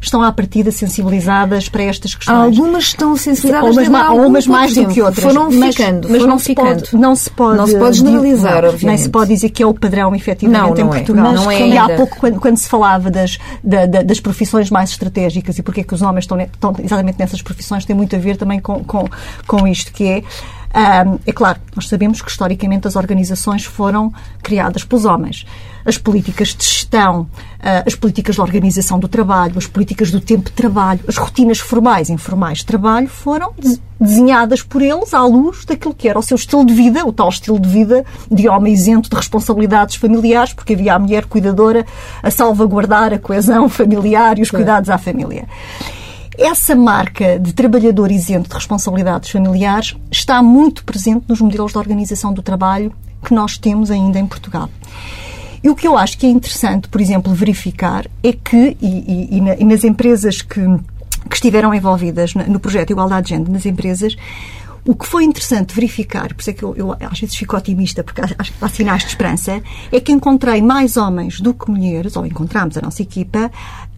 [0.00, 4.88] estão à partida sensibilizadas para estas questões algumas estão sensibilizadas umas, ma, umas mais do
[4.88, 6.86] que outras foram mas, ficando mas foram não, ficando.
[6.86, 9.62] Se pode, não se pode não se pode generalizar não, nem se pode dizer que
[9.62, 10.92] é o padrão efetivamente não, em é.
[10.92, 11.34] Portugal é.
[11.34, 14.90] não é e há pouco quando, quando se falava das, da, da, das profissões mais
[14.90, 18.18] estratégicas e porque é que os homens estão, estão exatamente nessas profissões tem muito a
[18.18, 19.08] ver também com, com,
[19.46, 20.22] com isto, que é
[21.06, 24.12] um, é claro, nós sabemos que historicamente as organizações foram
[24.42, 25.44] criadas pelos homens.
[25.84, 27.28] As políticas de gestão, uh,
[27.86, 32.08] as políticas de organização do trabalho, as políticas do tempo de trabalho, as rotinas formais
[32.08, 33.52] e informais de trabalho foram
[34.00, 37.28] desenhadas por eles à luz daquilo que era o seu estilo de vida, o tal
[37.28, 41.86] estilo de vida de homem isento de responsabilidades familiares, porque havia a mulher cuidadora
[42.22, 45.46] a salvaguardar a coesão familiar e os cuidados à família.
[46.38, 52.32] Essa marca de trabalhador isento de responsabilidades familiares está muito presente nos modelos de organização
[52.32, 52.92] do trabalho
[53.22, 54.68] que nós temos ainda em Portugal.
[55.62, 59.42] E o que eu acho que é interessante, por exemplo, verificar é que, e, e,
[59.60, 60.60] e nas empresas que,
[61.28, 64.16] que estiveram envolvidas no projeto Igualdade de Género nas empresas,
[64.84, 68.02] o que foi interessante verificar, por isso é que eu, eu às vezes fico otimista,
[68.02, 72.16] porque acho que há sinais de esperança, é que encontrei mais homens do que mulheres,
[72.16, 73.50] ou encontramos a nossa equipa,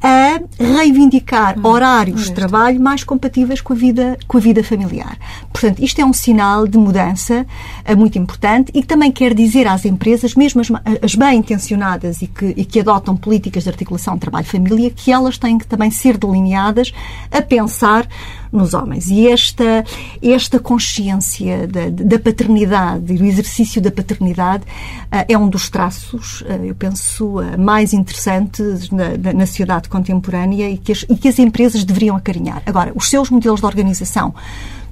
[0.06, 5.16] a reivindicar hum, horários de trabalho mais compatíveis com a vida, com a vida familiar.
[5.50, 7.46] Portanto, isto é um sinal de mudança
[7.90, 10.68] uh, muito importante e que também quer dizer às empresas, mesmo as,
[11.02, 15.56] as bem intencionadas e que, e que adotam políticas de articulação trabalho-família, que elas têm
[15.56, 16.92] que também ser delineadas
[17.30, 18.06] a pensar
[18.54, 19.08] nos homens.
[19.08, 19.84] E esta,
[20.22, 26.42] esta consciência da, da paternidade e do exercício da paternidade uh, é um dos traços,
[26.42, 31.28] uh, eu penso, uh, mais interessantes na, na, sociedade contemporânea e que, as, e que
[31.28, 32.62] as empresas deveriam acarinhar.
[32.64, 34.34] Agora, os seus modelos de organização,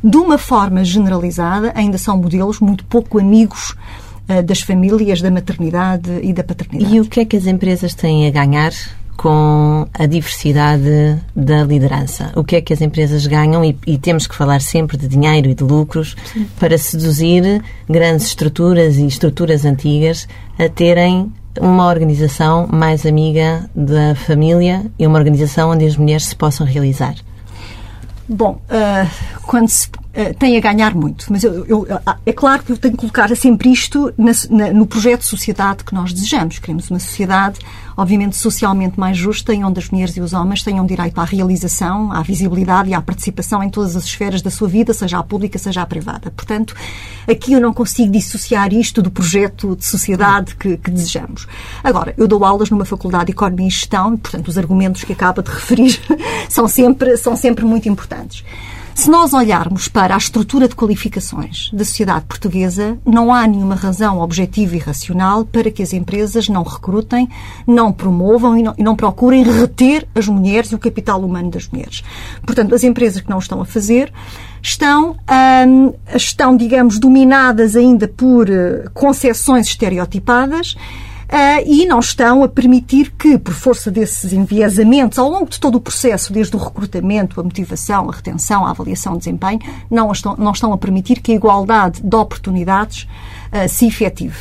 [0.02, 3.76] de uma forma generalizada, ainda são modelos muito pouco amigos
[4.46, 6.94] das famílias, da maternidade e da paternidade.
[6.94, 8.72] E o que é que as empresas têm a ganhar
[9.22, 12.32] com a diversidade da liderança.
[12.34, 15.48] O que é que as empresas ganham e, e temos que falar sempre de dinheiro
[15.48, 16.44] e de lucros Sim.
[16.58, 20.26] para seduzir grandes estruturas e estruturas antigas
[20.58, 26.34] a terem uma organização mais amiga da família e uma organização onde as mulheres se
[26.34, 27.14] possam realizar.
[28.28, 29.08] Bom, uh,
[29.46, 32.76] quando se uh, tem a ganhar muito, mas eu, eu, ah, é claro que eu
[32.76, 36.58] tenho que colocar sempre isto na, na, no projeto de sociedade que nós desejamos.
[36.58, 37.58] Queremos uma sociedade
[37.96, 42.12] obviamente socialmente mais justa e onde as mulheres e os homens tenham direito à realização,
[42.12, 45.58] à visibilidade e à participação em todas as esferas da sua vida, seja a pública,
[45.58, 46.30] seja a privada.
[46.30, 46.74] Portanto,
[47.28, 51.46] aqui eu não consigo dissociar isto do projeto de sociedade que, que desejamos.
[51.82, 55.42] Agora, eu dou aulas numa faculdade de Economia e Gestão portanto, os argumentos que acaba
[55.42, 56.00] de referir
[56.48, 58.44] são sempre, são sempre muito importantes.
[58.94, 64.20] Se nós olharmos para a estrutura de qualificações da sociedade portuguesa, não há nenhuma razão
[64.20, 67.28] objetiva e racional para que as empresas não recrutem,
[67.66, 71.66] não promovam e não, e não procurem reter as mulheres e o capital humano das
[71.68, 72.04] mulheres.
[72.44, 74.12] Portanto, as empresas que não estão a fazer
[74.62, 75.16] estão,
[75.66, 80.76] hum, estão digamos, dominadas ainda por uh, concepções estereotipadas
[81.64, 85.80] e não estão a permitir que, por força desses enviesamentos, ao longo de todo o
[85.80, 90.52] processo, desde o recrutamento, a motivação, a retenção, a avaliação de desempenho, não estão, não
[90.52, 93.08] estão a permitir que a igualdade de oportunidades
[93.52, 94.36] uh, se efetive.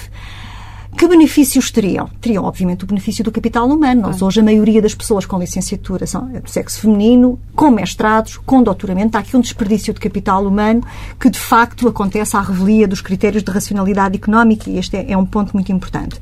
[0.97, 2.09] Que benefícios teriam?
[2.19, 4.01] Teriam, obviamente, o benefício do capital humano.
[4.01, 8.61] Nós, hoje, a maioria das pessoas com licenciatura são do sexo feminino, com mestrados, com
[8.61, 9.17] doutoramento.
[9.17, 10.83] Há aqui um desperdício de capital humano
[11.19, 15.17] que, de facto, acontece à revelia dos critérios de racionalidade económica e este é, é
[15.17, 16.19] um ponto muito importante.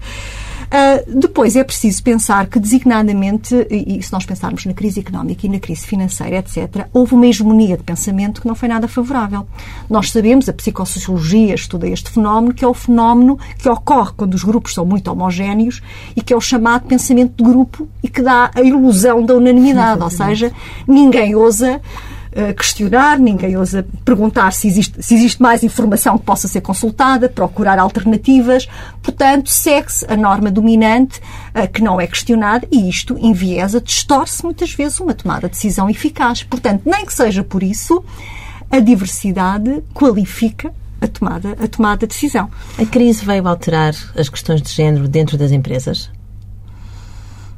[0.70, 5.48] Uh, depois é preciso pensar que, designadamente, e, e, se nós pensarmos na crise económica
[5.48, 9.48] e na crise financeira, etc., houve uma hegemonia de pensamento que não foi nada favorável.
[9.90, 14.44] Nós sabemos, a psicossociologia estuda este fenómeno, que é o fenómeno que ocorre quando os
[14.44, 15.82] grupos são muito homogéneos
[16.16, 20.02] e que é o chamado pensamento de grupo e que dá a ilusão da unanimidade,
[20.04, 20.52] ou seja,
[20.88, 21.82] ninguém ousa
[22.56, 27.80] questionar, ninguém ousa perguntar se existe, se existe mais informação que possa ser consultada, procurar
[27.80, 28.68] alternativas.
[29.02, 31.20] Portanto, segue-se a norma dominante
[31.74, 36.44] que não é questionada e isto enviesa, distorce muitas vezes uma tomada de decisão eficaz.
[36.44, 38.04] Portanto, nem que seja por isso,
[38.70, 42.50] a diversidade qualifica a tomada, a tomada de decisão.
[42.78, 46.12] A crise veio alterar as questões de género dentro das empresas?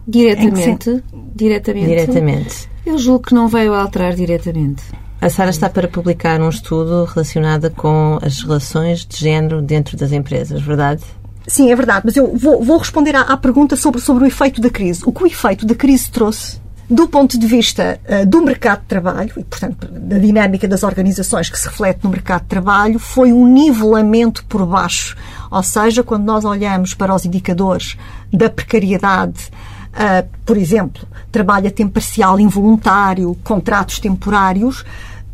[0.08, 1.04] Diretamente.
[1.36, 1.88] Diretamente.
[1.88, 2.71] Diretamente.
[2.86, 4.84] Eu julgo que não veio alterar diretamente.
[5.22, 10.12] A Sara está para publicar um estudo relacionado com as relações de género dentro das
[10.12, 11.04] empresas, verdade?
[11.48, 14.60] Sim, é verdade, mas eu vou, vou responder à, à, pergunta sobre, sobre o efeito
[14.60, 15.04] da crise.
[15.06, 18.88] O que o efeito da crise trouxe do ponto de vista uh, do mercado de
[18.88, 23.32] trabalho e, portanto, da dinâmica das organizações que se reflete no mercado de trabalho foi
[23.32, 25.16] um nivelamento por baixo.
[25.50, 27.96] Ou seja, quando nós olhamos para os indicadores
[28.32, 29.50] da precariedade,
[29.94, 34.86] uh, por exemplo, trabalho a tempo parcial involuntário, contratos temporários,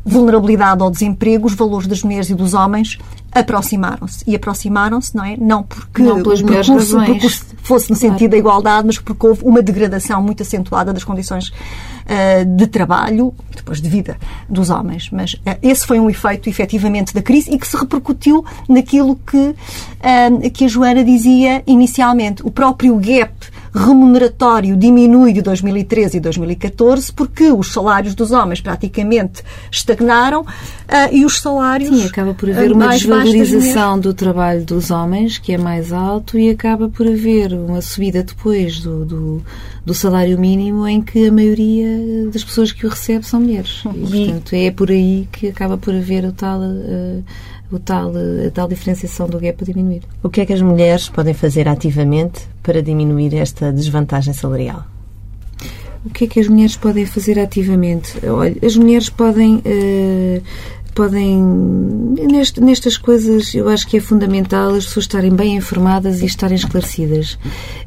[0.07, 2.97] vulnerabilidade ao desemprego, os valores das mulheres e dos homens
[3.31, 4.23] aproximaram-se.
[4.25, 5.35] E aproximaram-se, não é?
[5.37, 8.31] Não porque não o, percurso, o percurso fosse no sentido claro.
[8.31, 13.81] da igualdade, mas porque houve uma degradação muito acentuada das condições uh, de trabalho, depois
[13.81, 14.17] de vida
[14.49, 15.09] dos homens.
[15.11, 19.37] Mas uh, esse foi um efeito, efetivamente, da crise e que se repercutiu naquilo que,
[19.37, 22.41] uh, que a Joana dizia inicialmente.
[22.45, 23.33] O próprio gap
[23.77, 30.45] remuneratório diminui de 2013 e 2014 porque os salários dos homens praticamente estagnaram uh,
[31.11, 31.89] e os salários.
[31.89, 36.49] Sim, acaba por haver uma desvalorização do trabalho dos homens, que é mais alto, e
[36.49, 39.41] acaba por haver uma subida depois do, do,
[39.85, 43.83] do salário mínimo em que a maioria das pessoas que o recebe são mulheres.
[43.95, 46.59] E, portanto, é por aí que acaba por haver o tal.
[46.59, 47.23] Uh,
[47.71, 48.11] o tal,
[48.45, 50.03] a tal diferenciação do gap a diminuir.
[50.23, 54.85] O que é que as mulheres podem fazer ativamente para diminuir esta desvantagem salarial?
[56.05, 58.13] O que é que as mulheres podem fazer ativamente?
[58.25, 60.41] Olha, as mulheres podem uh,
[60.97, 61.39] podem.
[62.59, 67.33] Nestas coisas, eu acho que é fundamental as pessoas estarem bem informadas e estarem esclarecidas.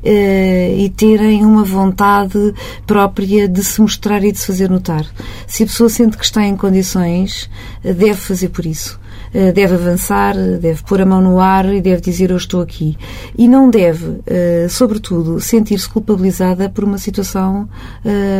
[0.04, 2.54] Uh, e terem uma vontade
[2.86, 5.04] própria de se mostrar e de se fazer notar.
[5.46, 7.50] Se a pessoa sente que está em condições,
[7.82, 8.99] deve fazer por isso.
[9.32, 12.96] Uh, deve avançar, deve pôr a mão no ar e deve dizer eu estou aqui.
[13.36, 14.20] E não deve,
[14.68, 17.68] sobretudo, sentir-se culpabilizada por uma situação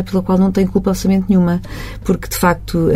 [0.05, 1.61] pela qual não tem culpa absolutamente nenhuma.
[2.05, 2.89] Porque, de facto,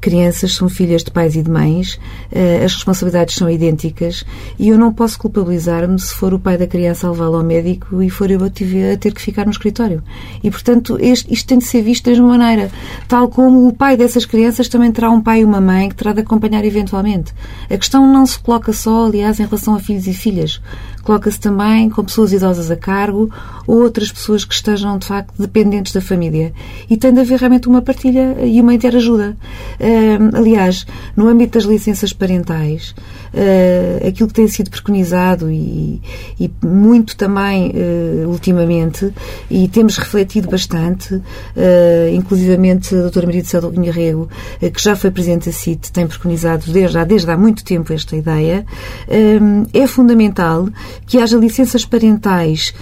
[0.00, 1.98] crianças são filhas de pais e de mães,
[2.30, 4.24] eh, as responsabilidades são idênticas
[4.58, 8.02] e eu não posso culpabilizar-me se for o pai da criança a levá-la ao médico
[8.02, 10.02] e for eu a ter que ficar no escritório.
[10.42, 12.70] E, portanto, este, isto tem de ser visto da mesma maneira.
[13.06, 16.12] Tal como o pai dessas crianças também terá um pai e uma mãe que terá
[16.12, 17.32] de acompanhar eventualmente.
[17.70, 20.60] A questão não se coloca só, aliás, em relação a filhos e filhas.
[21.02, 23.30] Coloca-se também com pessoas idosas a cargo
[23.66, 26.52] ou outras pessoas que estejam, de facto, dependentes da família.
[26.90, 29.34] E tem de haver realmente uma partilha e uma interajuda.
[30.34, 32.94] Aliás, no âmbito das licenças parentais,
[33.32, 36.00] uh, aquilo que tem sido preconizado e,
[36.38, 39.12] e muito também uh, ultimamente,
[39.50, 41.22] e temos refletido bastante, uh,
[42.12, 44.28] inclusivamente a doutora Maria de Céu Rego,
[44.60, 48.64] que já foi Presidente da CIT, tem preconizado desde, desde há muito tempo esta ideia,
[49.72, 50.68] é fundamental
[51.06, 52.72] que haja licenças parentais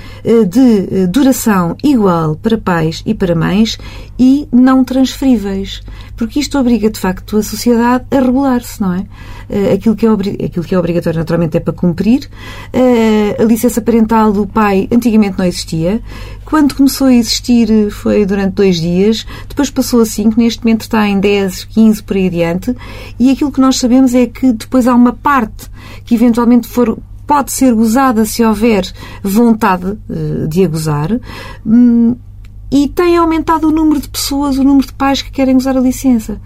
[0.49, 3.79] de duração igual para pais e para mães
[4.19, 5.83] e não transferíveis.
[6.17, 9.07] Porque isto obriga, de facto, a sociedade a regular-se, não é?
[9.49, 10.11] Eh, aquilo que é,
[10.47, 12.29] aquilo que é obrigatório, naturalmente, é para cumprir.
[12.73, 16.01] Eh, a licença parental do pai antigamente não existia.
[16.45, 21.07] Quando começou a existir foi durante dois dias, depois passou a cinco, neste momento está
[21.07, 22.75] em 10, 15 por aí adiante.
[23.19, 25.69] E aquilo que nós sabemos é que depois há uma parte
[26.05, 28.85] que eventualmente for pode ser gozada se houver
[29.23, 31.21] vontade eh, de a gozar,
[31.67, 32.15] hum,
[32.85, 35.81] e tem aumentado o número de pessoas, o número de pais que querem usar a
[35.81, 36.39] licença.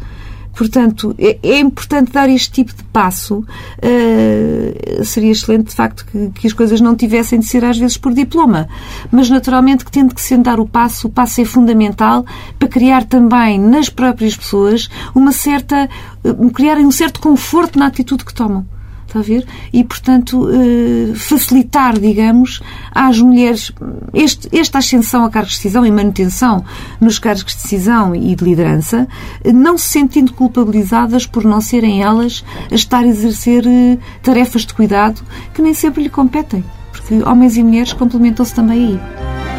[0.54, 3.38] Portanto, é, é importante dar este tipo de passo.
[3.38, 7.96] Uh, seria excelente, de facto, que, que, as coisas não tivessem de ser, às vezes,
[7.96, 8.68] por diploma.
[9.10, 12.24] Mas, naturalmente, que tendo que se dar o passo, o passo é fundamental
[12.58, 15.88] para criar também nas próprias pessoas uma certa.
[16.22, 18.66] Uh, criarem um certo conforto na atitude que tomam.
[19.10, 19.44] Está a ver?
[19.72, 23.72] E, portanto, eh, facilitar, digamos, às mulheres
[24.14, 26.64] este, esta ascensão a cargos de decisão e manutenção
[27.00, 29.08] nos cargos de decisão e de liderança,
[29.52, 34.74] não se sentindo culpabilizadas por não serem elas a estar a exercer eh, tarefas de
[34.74, 35.20] cuidado
[35.52, 36.62] que nem sempre lhe competem.
[36.92, 39.49] Porque homens e mulheres complementam-se também aí.